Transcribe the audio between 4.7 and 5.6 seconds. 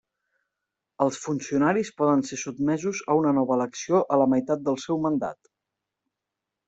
del seu mandat.